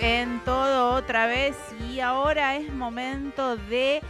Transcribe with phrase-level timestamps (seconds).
[0.00, 4.00] En todo otra vez y ahora es momento de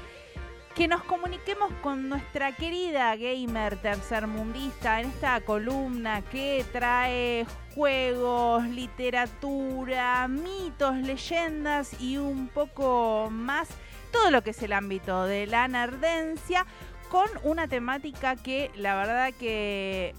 [0.77, 7.45] que nos comuniquemos con nuestra querida gamer tercermundista en esta columna que trae
[7.75, 13.69] juegos, literatura, mitos, leyendas y un poco más
[14.13, 16.67] todo lo que es el ámbito de la nerdencia
[17.09, 20.15] con una temática que la verdad que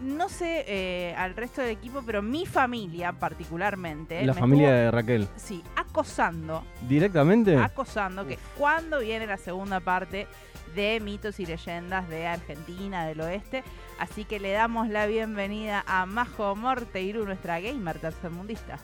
[0.00, 4.24] no sé eh, al resto del equipo, pero mi familia particularmente.
[4.24, 5.28] La familia estuvo, de Raquel.
[5.36, 6.64] Sí, acosando.
[6.88, 7.56] ¿Directamente?
[7.56, 10.26] Acosando que cuando viene la segunda parte
[10.74, 13.64] de mitos y leyendas de Argentina, del oeste.
[13.98, 18.78] Así que le damos la bienvenida a Majo Morteiru, nuestra gamer tercermundista.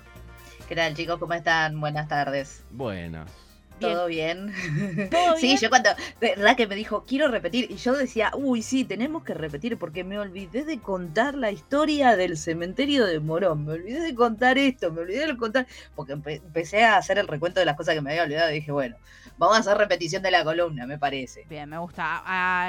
[0.69, 1.19] ¿Qué tal chicos?
[1.19, 1.79] ¿Cómo están?
[1.81, 2.65] Buenas tardes.
[2.71, 3.44] Buenas.
[3.81, 4.53] ¿Todo bien?
[5.11, 5.59] ¿Todo sí, bien?
[5.59, 5.91] yo cuando
[6.37, 10.19] Raquel me dijo, quiero repetir, y yo decía, uy, sí, tenemos que repetir, porque me
[10.19, 15.03] olvidé de contar la historia del cementerio de Morón, me olvidé de contar esto, me
[15.03, 18.11] olvidé de contar, porque empe- empecé a hacer el recuento de las cosas que me
[18.11, 18.97] había olvidado y dije, bueno,
[19.37, 21.45] vamos a hacer repetición de la columna, me parece.
[21.49, 22.23] Bien, me gusta.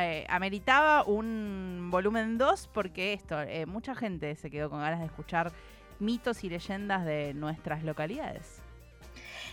[0.03, 5.05] Eh, ameritaba un volumen 2 porque esto, eh, mucha gente se quedó con ganas de
[5.05, 5.52] escuchar
[5.99, 8.64] mitos y leyendas de nuestras localidades.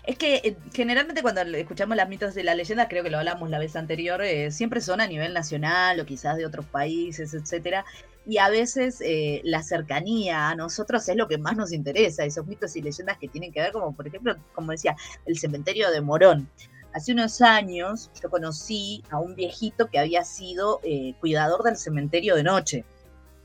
[0.04, 3.50] Es que eh, generalmente cuando escuchamos las mitos de la leyenda, creo que lo hablamos
[3.50, 7.84] la vez anterior, eh, siempre son a nivel nacional o quizás de otros países, etcétera.
[8.26, 12.46] Y a veces eh, la cercanía a nosotros es lo que más nos interesa, esos
[12.46, 16.00] mitos y leyendas que tienen que ver, como por ejemplo, como decía, el cementerio de
[16.00, 16.48] Morón.
[16.94, 22.36] Hace unos años yo conocí a un viejito que había sido eh, cuidador del cementerio
[22.36, 22.84] de noche.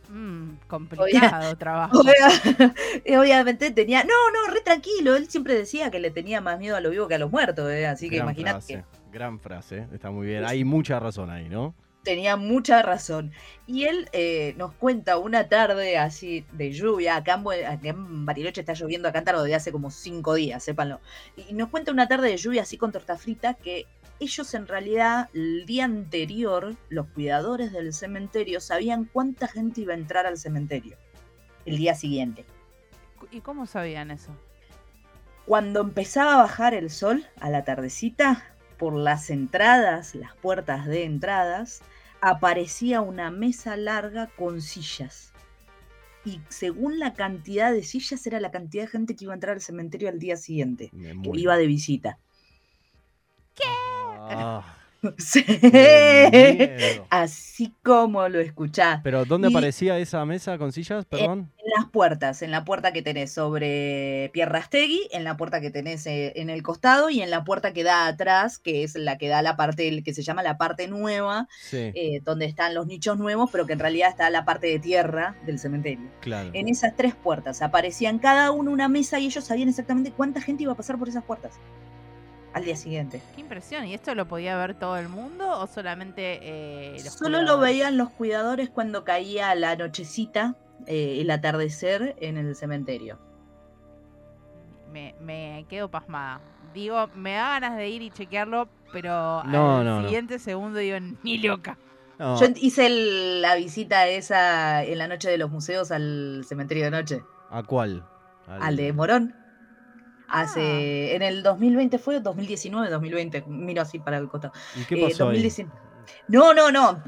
[0.10, 2.00] Mm, complicado trabajo.
[2.02, 2.74] Obvia-
[3.20, 6.82] obviamente tenía, no, no, re tranquilo, él siempre decía que le tenía más miedo a
[6.82, 7.88] lo vivo que a los muertos, ¿eh?
[7.88, 9.88] así que imagínate Gran frase.
[9.94, 10.46] Está muy bien.
[10.46, 11.74] Hay mucha razón ahí, ¿no?
[12.08, 13.34] Tenía mucha razón.
[13.66, 18.62] Y él eh, nos cuenta una tarde así de lluvia, acá en, acá en Bariloche
[18.62, 21.02] está lloviendo a cántaro desde hace como cinco días, sépanlo.
[21.36, 23.88] Y nos cuenta una tarde de lluvia así con torta frita que
[24.22, 29.98] ellos en realidad el día anterior, los cuidadores del cementerio, sabían cuánta gente iba a
[29.98, 30.96] entrar al cementerio
[31.66, 32.46] el día siguiente.
[33.32, 34.32] ¿Y cómo sabían eso?
[35.46, 38.46] Cuando empezaba a bajar el sol a la tardecita,
[38.78, 41.82] por las entradas, las puertas de entradas,
[42.22, 45.34] aparecía una mesa larga con sillas.
[46.26, 49.56] Y según la cantidad de sillas era la cantidad de gente que iba a entrar
[49.56, 52.20] al cementerio al día siguiente, que iba de visita.
[53.64, 54.77] Ah,
[55.18, 55.44] Sí.
[57.10, 59.02] Así como lo escuchás.
[59.04, 61.06] Pero ¿dónde Y- aparecía esa mesa con sillas?
[61.06, 61.52] Perdón.
[61.58, 66.06] En las puertas, en la puerta que tenés sobre Pierrastegui, en la puerta que tenés
[66.08, 69.28] eh, en el costado y en la puerta que da atrás, que es la que
[69.28, 72.88] da la parte, el que se llama la parte nueva, Sí, eh, donde están los
[72.88, 76.10] nichos nuevos, pero que en realidad está la parte de tierra del cementerio.
[76.22, 76.52] claro.
[76.54, 80.64] En esas tres puertas aparecían cada uno una mesa y ellos sabían exactamente cuánta gente
[80.64, 81.54] iba a pasar por esas puertas
[82.54, 83.22] al día siguiente.
[83.36, 83.86] Qué impresión.
[83.86, 87.98] ¿Y esto lo podía ver todo el mundo o solamente eh, los Solo lo veían
[87.98, 93.20] los cuidadores cuando caía la nochecita, eh, el atardecer en el cementerio.
[94.92, 96.42] Me, me quedo pasmada.
[96.74, 99.10] Digo, me da ganas de ir y chequearlo, pero
[99.44, 100.02] No, al no, no.
[100.04, 101.78] siguiente segundo digo, ni loca.
[102.20, 106.86] No, Yo hice el- la visita esa en la noche de los museos al cementerio
[106.86, 108.04] de noche, ¿A cuál?
[108.48, 109.36] al de Morón.
[110.30, 110.42] Ah.
[110.42, 114.54] Hace, en el 2020 fue, 2019, 2020, miro así para el costado.
[114.76, 115.42] ¿Y qué Eh, pasó ahí?
[115.42, 115.80] 2019.
[116.28, 117.02] No, no, no.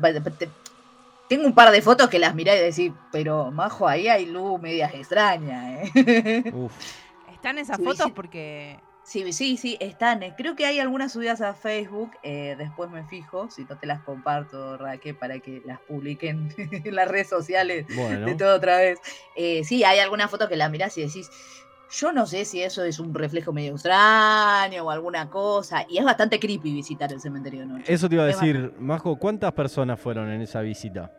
[1.28, 4.59] Tengo un par de fotos que las miré y decís, pero majo, ahí hay luz
[4.62, 5.90] medias extrañas.
[5.96, 6.52] ¿eh?
[6.53, 6.74] Uf,
[7.34, 8.06] ¿Están esas Sí, fotos?
[8.08, 8.12] sí.
[8.16, 10.22] Porque Sí, sí, sí, están.
[10.22, 12.12] eh, Creo que hay algunas subidas a Facebook.
[12.22, 16.96] eh, después me fijo, si no te las comparto, Raquel, para que las publiquen en
[16.96, 19.00] las redes sociales de todo otra vez.
[19.35, 21.29] Eh, sí, hay algunas fotos que las mirás y decís,
[21.92, 25.86] yo no sé si eso es un reflejo medio extraño o alguna cosa.
[25.90, 27.94] Y es bastante creepy visitar el cementerio de noche.
[27.94, 31.12] Eso te iba a Es decir, Majo, ¿cuántas personas fueron en esa visita?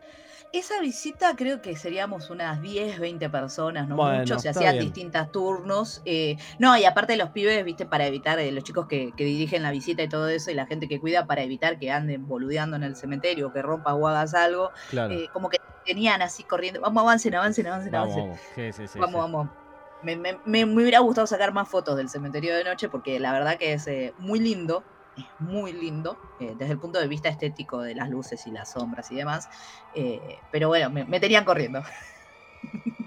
[0.53, 4.85] Esa visita creo que seríamos unas 10, 20 personas, no Bueno, mucho, se hacían bien.
[4.85, 6.01] distintos turnos.
[6.03, 9.63] eh, no, y aparte los pibes, viste, para evitar, eh, los chicos que, que dirigen
[9.63, 12.75] la visita y todo eso, y la gente que cuida, para evitar que anden boludeando
[12.75, 15.13] en el cementerio, que rompas o hagas algo, Claro.
[15.13, 18.23] eh, como que tenían así corriendo, vamos, avancen, avancen, avancen, vamos, avancen.
[18.29, 18.39] vamos.
[18.53, 19.60] Sí, sí, sí, vamos, vamos.
[20.01, 23.73] Me, me- hubiera gustado sacar más fotos del cementerio de noche porque la verdad que
[23.73, 27.95] es eh, muy lindo, es muy lindo eh, desde el punto de vista estético de
[27.95, 29.47] las luces y las sombras y demás.
[29.91, 31.83] eh, pero bueno, me, me tenían corriendo.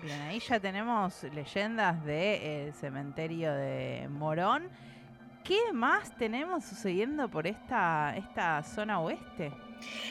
[0.00, 4.64] bien, ahí ya tenemos leyendas del cementerio de Morón.
[5.42, 9.58] ¿Qué más tenemos sucediendo por esta, esta zona oeste?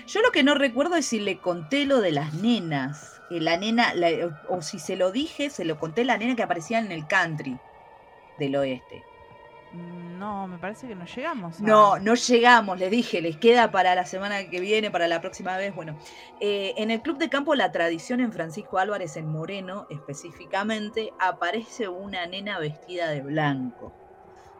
[0.07, 3.21] Yo lo que no recuerdo es si le conté lo de las nenas.
[3.29, 6.43] que la nena, la- o si se lo dije, se lo conté la nena que
[6.43, 7.61] aparecía en el country.
[8.37, 9.05] del oeste.
[9.71, 11.63] No, me parece que no llegamos.
[11.63, 15.19] a- No, no llegamos, les dije, les queda para la semana que viene, para la
[15.21, 15.73] próxima vez.
[15.73, 15.97] Bueno,
[16.39, 21.87] eh, en el Club de Campo La Tradición en Francisco Álvarez, en Moreno específicamente, aparece
[21.89, 23.95] una nena vestida de blanco.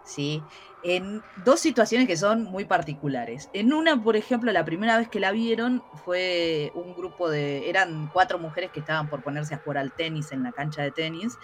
[0.05, 0.47] ¿Sí?
[0.81, 3.50] En dos situaciones que son muy particulares.
[3.53, 7.69] En una, por ejemplo, la primera vez que la vieron fue un grupo de.
[7.69, 10.91] eran cuatro mujeres que estaban por ponerse a jugar al tenis en la cancha de
[10.91, 11.39] tenis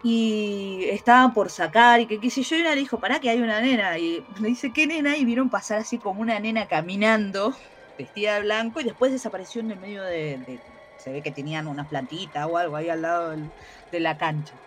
[0.00, 3.30] y estaban por sacar y que qué sé yo, y una le dijo, pará que
[3.30, 5.16] hay una nena, y le dice, ¿qué nena?
[5.16, 7.54] Y vieron pasar así como una nena caminando,
[7.96, 10.62] vestida de blanco, y después desapareció en el medio de, de-
[10.96, 13.30] se ve que tenían una plantita o algo ahí al lado
[13.90, 14.60] de la cancha.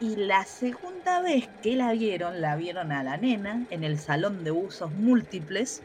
[0.00, 4.44] Y la segunda vez que la vieron, la vieron a la nena en el salón
[4.44, 5.82] de usos múltiples,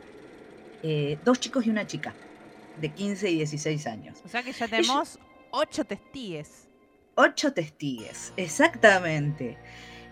[0.84, 2.14] eh, dos chicos y una chica,
[2.80, 4.22] de 15 y 16 años.
[4.24, 5.20] O sea que ya tenemos
[5.52, 6.70] ocho testigues.
[7.16, 9.58] Ocho testigues, exactamente.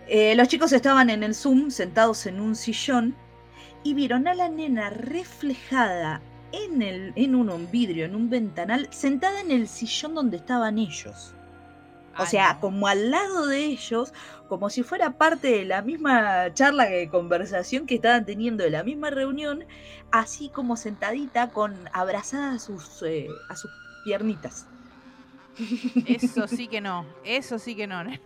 [0.08, 3.16] Eh, los chicos estaban en el Zoom sentados en un sillón
[3.86, 6.22] y vieron a la nena reflejada
[6.52, 11.34] en, el, en un vidrio, en un ventanal, sentada en el sillón donde estaban ellos.
[12.18, 12.60] O Ay, sea, no.
[12.60, 14.14] como al lado de ellos,
[14.48, 18.84] como si fuera parte de la misma charla, que conversación que estaban teniendo, de la
[18.84, 19.66] misma reunión,
[20.12, 23.72] así como sentadita, con abrazada a sus, eh, a sus
[24.04, 24.70] piernitas.
[26.04, 28.02] Eso sí que no, eso sí que no.
[28.02, 28.22] En el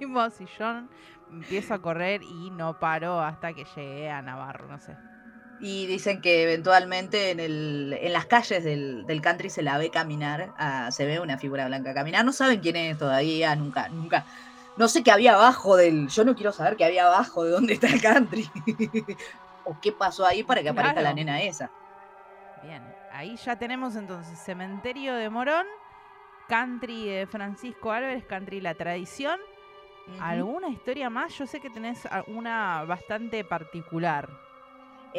[0.00, 0.90] mismo sillón
[1.30, 4.98] empiezo a correr y no paro hasta que llegué a Navarro, no sé.
[5.60, 9.90] Y dicen que eventualmente en, el, en las calles del, del country se la ve
[9.90, 12.24] caminar, ah, se ve una figura blanca caminar.
[12.24, 14.24] No saben quién es todavía, nunca, nunca.
[14.76, 16.08] No sé qué había abajo del.
[16.08, 18.48] Yo no quiero saber qué había abajo de dónde está el country.
[19.64, 21.70] o qué pasó ahí para que aparezca la nena esa.
[22.62, 22.82] Bien,
[23.12, 25.66] ahí ya tenemos entonces Cementerio de Morón,
[26.48, 29.38] Country de Francisco Álvarez, Country La Tradición.
[30.20, 31.36] ¿Alguna historia más?
[31.36, 34.30] Yo sé que tenés una bastante particular.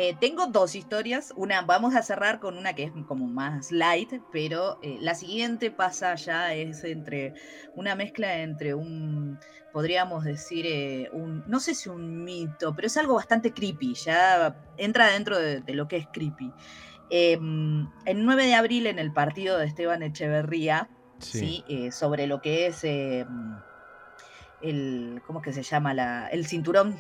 [0.02, 1.34] Eh, tengo dos historias.
[1.36, 5.72] Una, vamos a cerrar con una que es como más light, pero eh, la siguiente
[5.72, 7.34] pasa ya, es entre
[7.76, 9.38] una mezcla entre un,
[9.74, 14.56] podríamos decir, eh, un, no sé si un mito, pero es algo bastante creepy, ya
[14.78, 16.54] entra dentro de, de lo que es creepy.
[17.10, 21.66] Em, el 9 de abril, en el partido de Esteban Echeverría, ¿sí?
[21.92, 23.26] Sobre lo que es eh,
[24.62, 25.94] el, ¿cómo es que se llama?
[25.94, 27.00] La, el cinturón,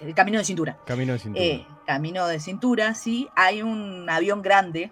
[0.00, 0.78] el, camino de cintura.
[0.86, 1.44] Camino de cintura.
[1.44, 3.28] Eh, camino de cintura, sí.
[3.36, 4.90] Hay un avión grande,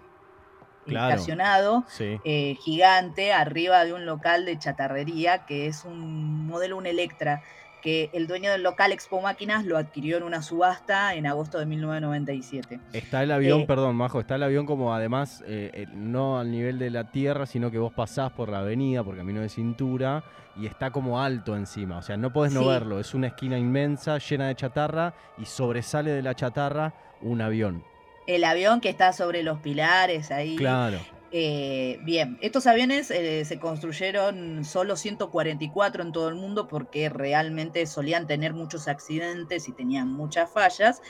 [0.85, 1.13] Claro.
[1.13, 2.19] estacionado, sí.
[2.25, 7.41] eh, gigante, arriba de un local de chatarrería, que es un modelo, un Electra,
[7.83, 11.65] que el dueño del local Expo Máquinas lo adquirió en una subasta en agosto de
[11.65, 12.79] 1997.
[12.93, 16.49] Está el avión, eh, perdón, Majo, está el avión como además, eh, eh, no al
[16.49, 20.23] nivel de la tierra, sino que vos pasás por la avenida, por camino de cintura,
[20.55, 21.97] y está como alto encima.
[21.97, 22.67] O sea, no podés no Sí.
[22.67, 22.99] verlo.
[22.99, 27.83] Es una esquina inmensa, llena de chatarra, y sobresale de la chatarra un avión.
[28.27, 30.55] El avión que está sobre los pilares ahí.
[30.55, 30.99] Claro.
[31.35, 37.87] Eh, bien, estos aviones eh, se construyeron solo 144 en todo el mundo porque realmente
[37.87, 41.01] solían tener muchos accidentes y tenían muchas fallas,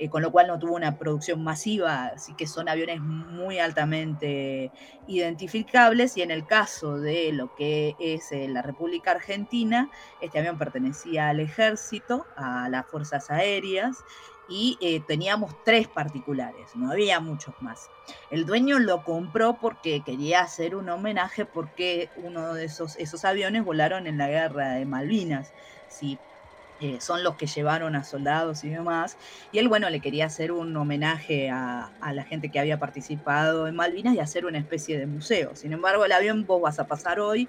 [0.00, 4.72] eh, con lo cual no tuvo una producción masiva, así que son aviones muy altamente
[5.06, 9.90] identificables y en el caso de lo que es eh, la República Argentina,
[10.22, 13.98] este avión pertenecía al ejército, a las fuerzas aéreas
[14.48, 17.90] y eh, teníamos tres particulares, no había muchos más.
[18.30, 23.66] El dueño lo compró porque quería hacer un homenaje porque uno de esos, esos aviones
[23.66, 25.52] volaron en la guerra de Malvinas.
[26.80, 29.18] Eh, son los que llevaron a soldados y demás.
[29.52, 33.66] Y él, bueno, le quería hacer un homenaje a, a la gente que había participado
[33.68, 35.54] en Malvinas y hacer una especie de museo.
[35.56, 37.48] Sin embargo, el avión vos vas a pasar hoy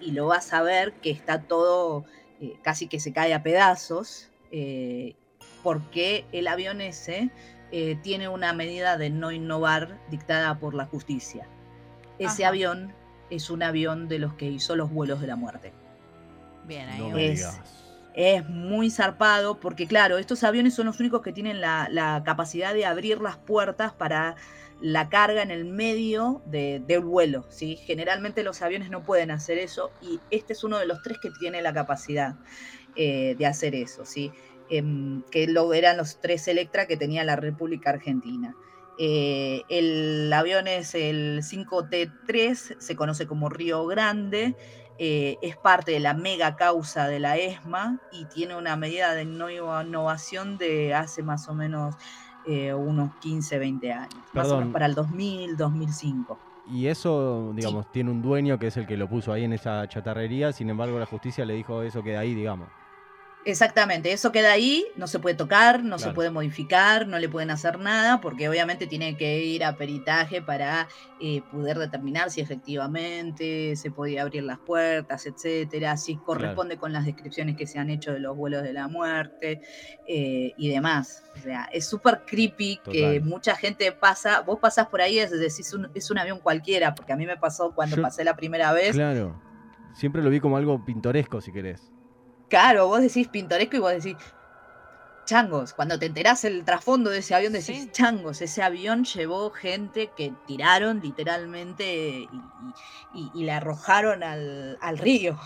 [0.00, 2.04] y lo vas a ver que está todo
[2.40, 4.30] eh, casi que se cae a pedazos.
[4.50, 5.14] eh,
[5.62, 7.30] porque el avión ese
[7.70, 11.46] eh, tiene una medida de no innovar dictada por la justicia.
[12.18, 12.48] Ese Ajá.
[12.50, 12.94] avión
[13.30, 15.72] es un avión de los que hizo los vuelos de la muerte.
[16.66, 17.16] Bien, ahí No
[18.14, 22.74] Es- muy zarpado porque, claro, estos aviones son los únicos que tienen la, la capacidad
[22.74, 24.36] de abrir las puertas para
[24.80, 27.46] la carga en el medio de- del vuelo.
[27.48, 27.76] ¿sí?
[27.76, 31.30] Generalmente los aviones no pueden hacer eso y este es uno de los tres que
[31.30, 32.34] tiene la capacidad
[32.96, 34.04] eh, de hacer eso.
[34.04, 34.32] ¿sí?
[34.68, 38.56] Em, que lo, eran los tres Electra que tenía la República Argentina.
[38.98, 44.54] Eh, el avión es el 5T3, se conoce como Río Grande,
[44.98, 49.24] eh, es parte de la mega causa de la ESMA y tiene una medida de
[49.24, 51.94] no innovación de hace más o menos
[52.46, 56.38] eh, unos 15, 20 años, más o menos para el 2000, 2005.
[56.70, 59.86] Y eso, digamos, tiene un dueño que es el que lo puso ahí en esa
[59.88, 62.68] chatarrería, sin embargo la justicia le dijo eso queda ahí, digamos.
[63.44, 67.50] Exactamente, eso queda ahí, no se puede tocar, no se puede modificar, no le pueden
[67.50, 70.86] hacer nada, porque obviamente tiene que ir a peritaje para
[71.18, 77.04] eh, poder determinar si efectivamente se podía abrir las puertas, etcétera, si corresponde con las
[77.04, 79.60] descripciones que se han hecho de los vuelos de la muerte
[80.06, 81.24] eh, y demás.
[81.36, 85.72] O sea, es súper creepy que mucha gente pasa, vos pasás por ahí y decís
[85.72, 88.72] un- es un avión cualquiera, porque a mí me pasó cuando Yo- pasé la primera
[88.72, 88.92] vez.
[88.92, 89.40] Claro.
[89.94, 91.91] Siempre lo vi como algo pintoresco, si querés.
[92.52, 94.16] Claro, vos decís pintoresco y vos decís
[95.24, 95.74] changos.
[95.74, 97.92] Cuando te enterás el trasfondo de ese avión, decís Sí.
[97.92, 98.40] changos.
[98.42, 102.44] Ese avión llevó gente que tiraron literalmente y,
[103.10, 105.38] y- y- la arrojaron al, al río.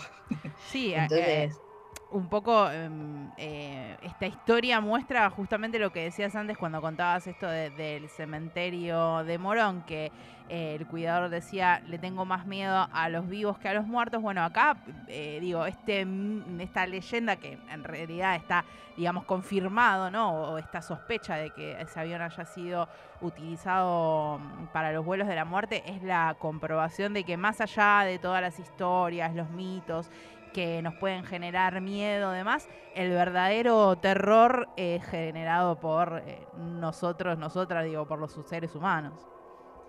[0.55, 1.61] Sí, eh, Entonces,
[2.09, 7.47] un poco em, eh, esta historia muestra justamente lo que decías antes cuando contabas esto
[7.49, 10.13] de- del cementerio de Morón, que
[10.49, 14.21] eh, el cuidador decía, le tengo más miedo a los vivos que a los muertos.
[14.21, 14.77] Bueno, acá,
[15.07, 18.63] eh, digo, este, mm, esta leyenda que en realidad está,
[18.95, 20.31] digamos, confirmado, ¿no?
[20.31, 22.87] O esta sospecha de que ese avión haya sido
[23.21, 28.03] utilizado mm, para los vuelos de la muerte es la comprobación de que más allá
[28.05, 30.09] de todas las historias, los mitos,
[30.53, 37.85] que nos pueden generar miedo, demás, el verdadero terror es generado por eh, nosotros, nosotras,
[37.85, 39.27] digo, por los seres humanos.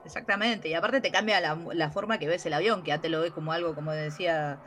[0.09, 0.69] Exactamente.
[0.69, 3.21] Y aparte te cambia la, la forma que ves el avión, que ya te lo
[3.21, 4.63] ves como algo, como decía,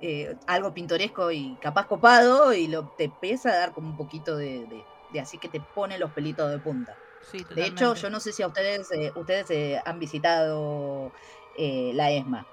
[0.00, 4.36] eh, algo pintoresco y capaz copado, y lo, te empieza a dar como un poquito
[4.36, 7.00] de, de- de así que te pone los pelitos de punta.
[7.20, 11.12] Sí, De hecho, yo no sé si a ustedes, eh, ustedes eh, han visitado
[11.54, 12.48] eh, la ESMA.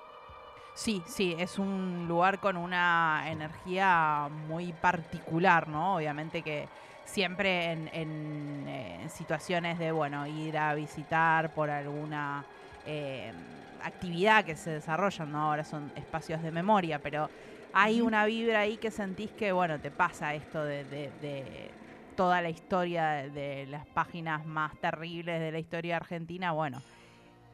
[0.74, 5.96] Sí, sí, es un lugar con una energía muy particular, ¿no?
[5.96, 6.70] Obviamente que
[7.06, 12.46] siempre en, en, eh, situaciones de, bueno, ir a visitar por alguna
[12.84, 13.34] eh,
[13.80, 15.44] actividad que se desarrollan, ¿no?
[15.44, 17.30] Ahora son espacios de memoria, pero
[17.72, 21.76] hay una vibra ahí que sentís que, bueno, te pasa esto de, de- de
[22.16, 26.84] toda la historia de, de las páginas más terribles de la historia argentina, bueno,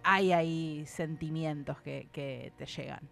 [0.03, 3.09] hay ahí sentimientos que, que te llegan.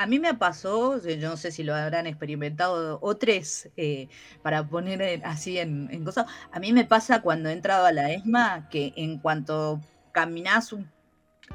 [0.00, 4.08] A mí me pasó, eh, yo no sé si lo habrán experimentado otros, eh,
[4.40, 6.24] para poner en- así en, en cosas.
[6.52, 9.78] A mí me pasa cuando he entrado a la ESMA que en cuanto
[10.12, 10.90] caminás, un,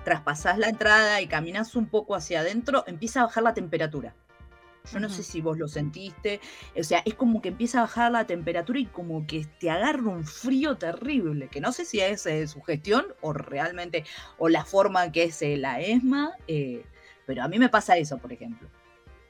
[0.03, 4.13] traspasás la entrada y caminás un poco hacia adentro, empieza a bajar la temperatura.
[4.93, 6.39] Yo no sé si vos lo sentiste,
[6.79, 10.03] o sea, es como que empieza a bajar la temperatura y como que te agarra
[10.03, 14.03] un frío terrible, que no sé si es eh, su gestión o realmente,
[14.37, 16.85] o la forma que es eh, la ESMA, eh,
[17.25, 18.67] pero a mí me pasa eso, por ejemplo.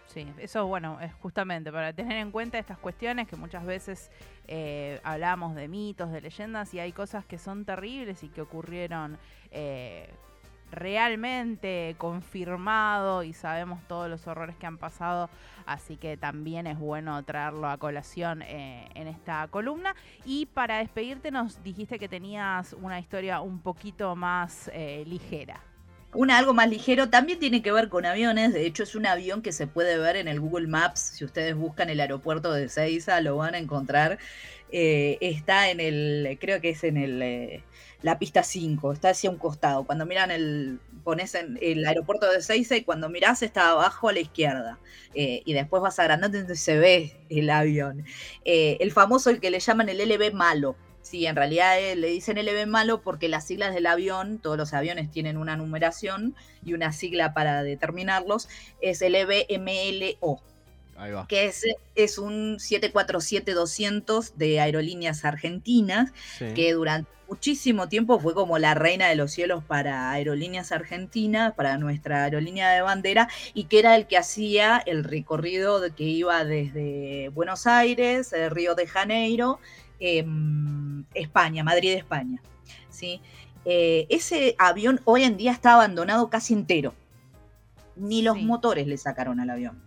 [0.08, 4.12] Sí, eso bueno, es justamente para tener en cuenta estas cuestiones que muchas veces
[4.48, 9.18] eh, hablamos de mitos, de leyendas y hay cosas que son terribles y que ocurrieron
[9.52, 10.10] eh,
[10.72, 15.30] realmente confirmado y sabemos todos los horrores que han pasado,
[15.66, 19.96] así que también es bueno traerlo a colación eh, en esta columna.
[20.26, 25.62] Y para despedirte nos dijiste que tenías una historia un poquito más eh, ligera.
[26.16, 28.54] Una algo más ligero también tiene que ver con aviones.
[28.54, 31.12] De hecho, es un avión que se puede ver en el Google Maps.
[31.16, 34.18] Si ustedes buscan el aeropuerto de Seiza, lo van a encontrar.
[34.72, 37.64] Eh, está en el, creo que es en el, eh,
[38.02, 39.84] la pista 5, está hacia un costado.
[39.84, 44.14] Cuando miran el, pones en el aeropuerto de Seiza y cuando mirás está abajo a
[44.14, 44.80] la izquierda.
[45.14, 48.06] Eh, y después vas agrandando donde se ve el avión.
[48.46, 50.78] El famoso, el que le llaman el LB malo.
[51.06, 54.74] Sí, en realidad eh, le dicen LB malo porque las siglas del avión, todos los
[54.74, 56.34] aviones tienen una numeración
[56.66, 58.50] y una sigla para determinarlos,
[58.82, 60.42] es LBMLO,
[60.98, 61.28] Ahí va.
[61.28, 66.46] que es, es un 747-200 de aerolíneas argentinas, Sí.
[66.56, 71.78] que durante muchísimo tiempo fue como la reina de los cielos para aerolíneas argentinas, para
[71.78, 76.44] nuestra aerolínea de bandera, y que era el que hacía el recorrido de- que iba
[76.46, 79.60] desde Buenos Aires, eh, Río de Janeiro,
[81.14, 82.42] España, Madrid, España.
[82.90, 83.22] ¿sí?
[83.66, 86.94] Eh, ese avión hoy en día está abandonado casi entero.
[87.96, 88.46] Ni los Sí.
[88.46, 89.82] motores le sacaron al avión.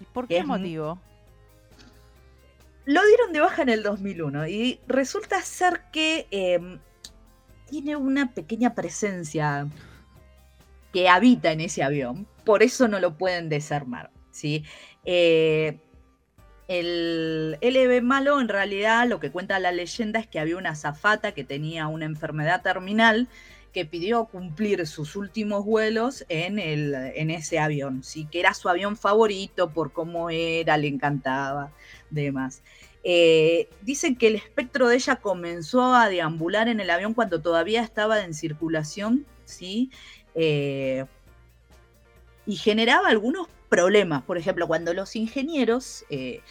[0.00, 0.98] ¿Y por qué Es motivo?
[2.86, 6.78] Lo dieron de baja en el 2001 y resulta ser que em,
[7.68, 9.66] tiene una pequeña presencia
[10.92, 14.10] que habita en ese avión, por eso no lo pueden desarmar.
[14.30, 14.64] ¿sí?
[15.04, 15.78] Eh,
[16.68, 21.32] el LB malo, en realidad, lo que cuenta la leyenda es que había una azafata
[21.32, 23.28] que tenía una enfermedad terminal
[23.74, 28.26] que pidió cumplir sus últimos vuelos en, el, en ese avión, ¿sí?
[28.30, 31.72] que era su avión favorito por cómo era, le encantaba,
[32.08, 32.62] demás.
[33.02, 37.82] Eh, dicen que el espectro de ella comenzó a deambular en el avión cuando todavía
[37.82, 39.90] estaba en circulación, ¿sí?
[40.36, 41.04] Eh,
[42.46, 44.22] y generaba algunos problemas.
[44.22, 46.42] Por ejemplo, cuando los ingenieros eh,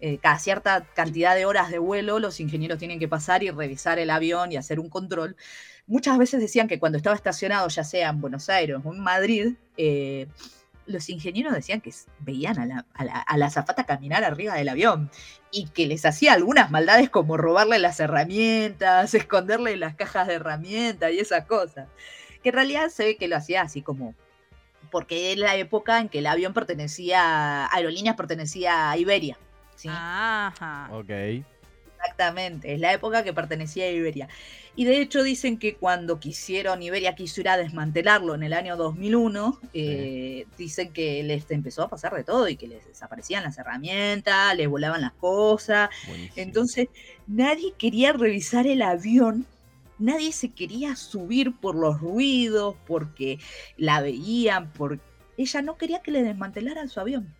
[0.00, 3.98] eh, cada cierta cantidad de horas de vuelo los ingenieros tienen que pasar y revisar
[3.98, 5.36] el avión y hacer un control.
[5.86, 9.54] Muchas veces decían que cuando estaba estacionado, ya sea en Buenos Aires o en Madrid,
[9.76, 10.26] eh,
[10.86, 15.10] los ingenieros decían que veían a la, a, la, azafata caminar arriba del avión
[15.52, 21.12] y que les hacía algunas maldades como robarle las herramientas, esconderle las cajas de herramientas
[21.12, 21.88] y esas cosas.
[22.42, 24.14] Que en realidad se ve que lo hacía así como
[24.90, 29.38] porque es la época en que el avión pertenecía, aerolíneas pertenecía a Iberia.
[29.88, 30.88] Ajá.
[30.92, 31.10] Ok.
[32.00, 34.28] Exactamente, es la época que pertenecía a Iberia.
[34.74, 38.76] Y de hecho dicen que cuando quisieron, Iberia quiso ir a desmantelarlo en el año
[38.76, 43.58] 2001, eh, dicen que les empezó a pasar de todo y que les desaparecían las
[43.58, 45.90] herramientas, les volaban las cosas.
[46.36, 46.88] Entonces
[47.26, 49.44] nadie quería revisar el avión
[50.00, 53.38] nadie se quería subir por los ruidos, porque
[53.76, 55.04] la veían, porque
[55.36, 57.34] ella no quería que le desmantelaran su avión.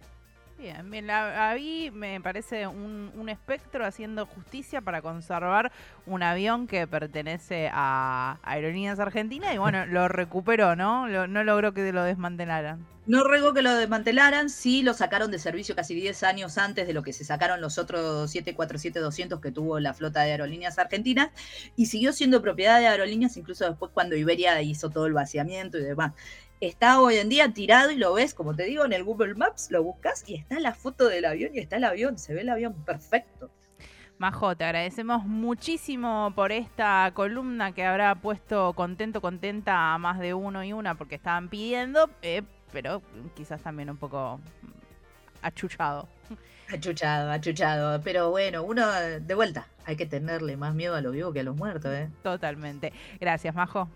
[0.61, 5.73] Bien, bien, la, vi, me parece un, un, espectro haciendo justicia para conservar
[6.05, 11.09] un avión que pertenece a Aerolíneas Argentinas y bueno, lo recuperó, ¿no?
[11.09, 12.87] no logró que lo desmantelaran.
[13.07, 16.93] No ruego que lo desmantelaran, sí lo sacaron de servicio casi 10 años antes de
[16.93, 21.31] lo que se sacaron los otros 747-200 que tuvo la flota de aerolíneas argentinas
[21.75, 25.85] y siguió siendo propiedad de aerolíneas incluso después cuando Iberia hizo todo el vaciamiento y
[25.85, 26.12] demás
[26.61, 29.71] está hoy en día tirado y lo ves, como te digo, en el Google Maps,
[29.71, 32.50] lo buscas y está la foto del avión y está el avión, se ve el
[32.50, 33.50] avión perfecto.
[34.19, 40.35] Majo, te agradecemos muchísimo por esta columna que habrá puesto contento, contenta a más de
[40.35, 43.00] uno y una porque estaban pidiendo, eh, pero
[43.35, 44.38] quizás también un poco
[45.40, 46.07] achuchado.
[46.71, 48.02] Achuchado, achuchado.
[48.02, 51.43] Pero bueno, uno de vuelta, hay que tenerle más miedo a los vivos que a
[51.43, 52.11] los muertos, ¿eh?
[52.23, 52.93] Totalmente.
[53.19, 53.88] Gracias, Majo.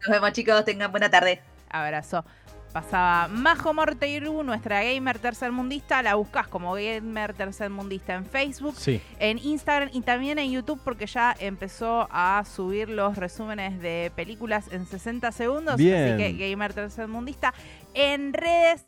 [0.00, 0.64] Nos vemos, chicos.
[0.64, 1.42] Tengan buena tarde.
[1.68, 2.24] Abrazo.
[2.72, 6.02] Pasaba Majo Morteiru, nuestra gamer tercermundista.
[6.02, 8.74] La buscas como gamer tercermundista en Facebook,
[9.18, 14.66] en Instagram y también en YouTube porque ya empezó a subir los resúmenes de películas
[14.70, 15.76] en 60 segundos.
[15.76, 17.54] Así que gamer tercermundista
[17.94, 18.82] en redes